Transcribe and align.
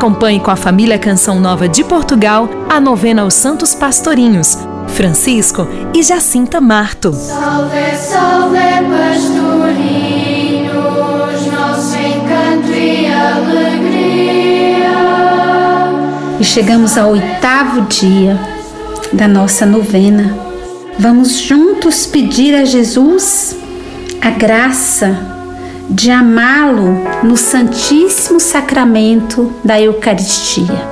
Acompanhe 0.00 0.40
com 0.40 0.50
a 0.50 0.56
família 0.56 0.98
Canção 0.98 1.38
Nova 1.38 1.68
de 1.68 1.84
Portugal 1.84 2.48
a 2.70 2.80
novena 2.80 3.20
aos 3.20 3.34
Santos 3.34 3.74
Pastorinhos, 3.74 4.56
Francisco 4.88 5.68
e 5.94 6.02
Jacinta 6.02 6.58
Marto. 6.58 7.12
Salve, 7.12 7.94
salve, 7.96 8.56
pastorinhos, 8.88 10.72
nosso 11.52 11.96
encanto 11.98 12.72
e 12.72 13.08
alegria. 13.08 14.88
E 16.40 16.44
chegamos 16.44 16.96
ao 16.96 17.10
oitavo 17.10 17.82
dia 17.82 18.40
da 19.12 19.28
nossa 19.28 19.66
novena. 19.66 20.34
Vamos 20.98 21.40
juntos 21.40 22.06
pedir 22.06 22.54
a 22.54 22.64
Jesus 22.64 23.54
a 24.22 24.30
graça 24.30 25.39
de 25.90 26.08
amá-lo 26.08 26.94
no 27.24 27.36
Santíssimo 27.36 28.38
Sacramento 28.38 29.52
da 29.64 29.80
Eucaristia. 29.80 30.88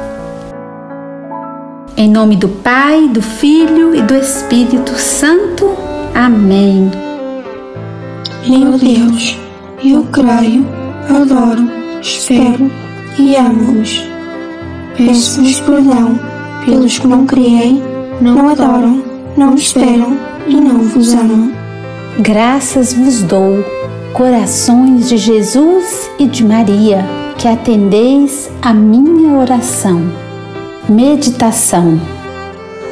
Em 1.97 2.11
nome 2.11 2.35
do 2.35 2.49
Pai, 2.49 3.09
do 3.09 3.23
Filho 3.23 3.95
e 3.95 4.03
do 4.03 4.17
Espírito 4.17 4.99
Santo. 4.99 5.71
Amém. 6.13 6.91
Meu 8.49 8.77
Deus, 8.77 9.39
eu 9.85 10.05
creio, 10.11 10.67
adoro, 11.09 11.71
espero 12.03 12.69
e 13.17 13.37
amo-vos. 13.37 14.03
Peço-vos 14.97 15.61
perdão 15.61 16.19
pelos 16.65 16.99
que 16.99 17.07
não 17.07 17.25
creem, 17.25 17.81
não 18.21 18.49
adoram, 18.49 19.01
não 19.37 19.55
esperam 19.55 20.19
e 20.49 20.57
não 20.57 20.81
vos 20.81 21.15
amam. 21.15 21.53
Graças 22.19 22.93
vos 22.95 23.23
dou 23.23 23.78
corações 24.19 25.09
de 25.09 25.17
Jesus 25.17 26.11
e 26.19 26.27
de 26.27 26.45
Maria, 26.45 27.07
que 27.39 27.47
atendeis 27.47 28.51
a 28.61 28.75
minha 28.75 29.39
oração. 29.39 30.11
Meditação. 30.89 32.01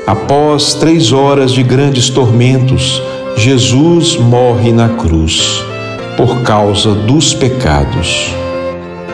Após 0.07 0.75
três 0.75 1.11
horas 1.11 1.51
de 1.51 1.65
grandes 1.65 2.09
tormentos, 2.09 3.03
Jesus 3.37 4.17
morre 4.17 4.71
na 4.71 4.89
cruz 4.89 5.61
por 6.17 6.43
causa 6.43 6.95
dos 6.95 7.35
pecados. 7.35 8.33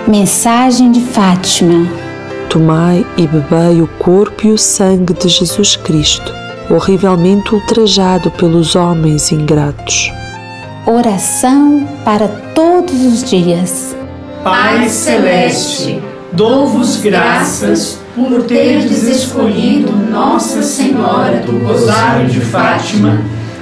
Mensagem 0.06 0.92
de 0.92 1.00
Fátima. 1.00 1.88
Tomai 2.50 3.06
e 3.16 3.26
bebei 3.26 3.80
o 3.80 3.86
corpo 3.86 4.46
e 4.46 4.50
o 4.50 4.58
sangue 4.58 5.14
de 5.14 5.30
Jesus 5.30 5.76
Cristo, 5.76 6.30
horrivelmente 6.68 7.54
ultrajado 7.54 8.30
pelos 8.32 8.76
homens 8.76 9.32
ingratos 9.32 10.12
Oração 10.84 11.86
para 12.04 12.26
todos 12.26 12.92
os 12.92 13.22
dias. 13.22 13.96
Pai 14.42 14.88
Celeste, 14.88 16.02
dou-vos 16.32 16.96
graças 16.96 18.00
por 18.16 18.42
teres 18.42 19.04
escolhido 19.04 19.92
Nossa 19.92 20.60
Senhora 20.60 21.38
do 21.38 21.64
Rosário 21.64 22.26
de 22.26 22.40
Fátima 22.40 23.20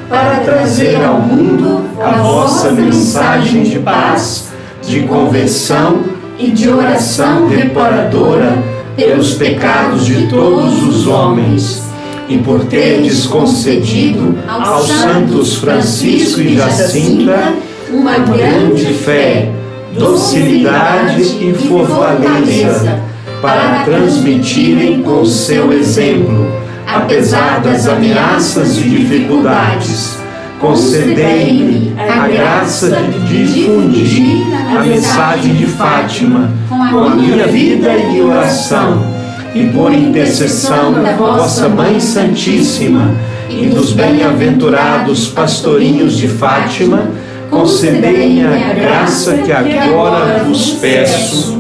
para 0.09 0.41
trazer 0.41 1.05
ao 1.05 1.21
mundo 1.21 1.91
a 2.03 2.23
vossa 2.23 2.73
mensagem 2.73 3.65
de 3.65 3.79
paz, 3.81 4.49
de 4.83 5.03
conversão 5.03 6.03
e 6.39 6.51
de 6.51 6.71
oração 6.71 7.49
reparadora 7.49 8.57
pelos 8.97 9.35
pecados 9.35 10.07
de 10.07 10.27
todos 10.27 10.83
os 10.85 11.07
homens 11.07 11.90
e 12.31 12.39
por 12.39 12.65
teres 12.67 13.27
concedido 13.27 14.39
aos 14.49 14.87
santos 14.87 15.57
Francisco 15.57 16.41
e 16.41 16.57
Jacinta 16.57 17.53
uma 17.93 18.19
grande 18.19 18.95
fé, 18.95 19.51
docilidade 19.99 21.23
e 21.23 21.53
fortaleza 21.69 23.01
para 23.43 23.83
transmitirem 23.85 25.03
com 25.03 25.27
seu 25.27 25.73
exemplo, 25.73 26.47
apesar 26.87 27.61
das 27.63 27.89
ameaças 27.89 28.79
e 28.79 28.83
dificuldades. 28.83 30.21
Concedei-me 30.61 31.95
a 31.99 32.29
graça 32.29 32.91
de 33.29 33.45
difundir 33.47 34.47
a 34.77 34.85
mensagem 34.85 35.55
de 35.55 35.67
Fátima 35.67 36.53
com 36.69 36.99
a 36.99 37.11
minha 37.11 37.47
vida 37.49 37.93
e 37.97 38.21
oração 38.21 39.20
e 39.55 39.67
por 39.67 39.93
intercessão 39.93 40.93
da 40.93 41.13
vossa 41.13 41.69
Mãe 41.69 41.99
Santíssima 41.99 43.15
e 43.49 43.67
dos 43.67 43.93
bem-aventurados 43.93 45.29
pastorinhos 45.29 46.17
de 46.17 46.29
Fátima, 46.29 47.11
concedei-me 47.51 48.45
a 48.45 48.73
graça 48.75 49.39
que 49.39 49.51
agora 49.53 50.45
vos 50.45 50.73
peço. 50.75 51.59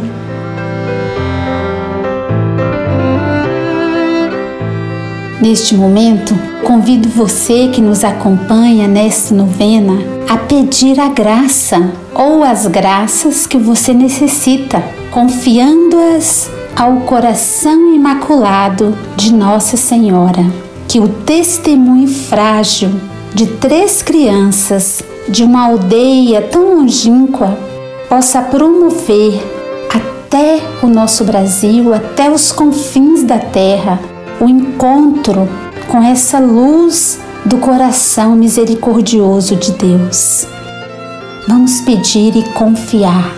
Neste 5.42 5.74
momento, 5.74 6.38
convido 6.64 7.08
você 7.08 7.68
que 7.72 7.80
nos 7.80 8.04
acompanha 8.04 8.86
nesta 8.86 9.34
novena 9.34 9.94
a 10.28 10.36
pedir 10.36 11.00
a 11.00 11.08
graça 11.08 11.90
ou 12.14 12.44
as 12.44 12.66
graças 12.66 13.46
que 13.46 13.56
você 13.56 13.94
necessita, 13.94 14.82
confiando-as 15.10 16.59
ao 16.76 16.96
coração 17.00 17.94
imaculado 17.94 18.96
de 19.16 19.32
Nossa 19.32 19.76
Senhora, 19.76 20.44
que 20.88 20.98
o 20.98 21.08
testemunho 21.08 22.08
frágil 22.08 22.90
de 23.34 23.46
três 23.46 24.02
crianças 24.02 25.02
de 25.28 25.44
uma 25.44 25.66
aldeia 25.66 26.42
tão 26.42 26.76
longínqua 26.76 27.56
possa 28.08 28.42
promover 28.42 29.40
até 29.94 30.60
o 30.82 30.88
nosso 30.88 31.24
Brasil, 31.24 31.94
até 31.94 32.30
os 32.30 32.50
confins 32.50 33.22
da 33.22 33.38
terra, 33.38 34.00
o 34.40 34.48
encontro 34.48 35.48
com 35.88 36.02
essa 36.02 36.38
luz 36.38 37.20
do 37.44 37.58
coração 37.58 38.34
misericordioso 38.34 39.56
de 39.56 39.72
Deus. 39.72 40.46
Vamos 41.48 41.80
pedir 41.80 42.36
e 42.36 42.42
confiar 42.50 43.34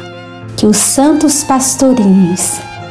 que 0.57 0.67
os 0.67 0.77
santos 0.77 1.43
pastorinhos 1.43 2.61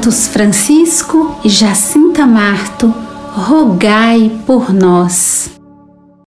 Santos 0.00 0.28
Francisco 0.28 1.38
e 1.44 1.50
Jacinta 1.50 2.26
Marto, 2.26 2.88
rogai 3.34 4.32
por 4.46 4.72
nós. 4.72 5.59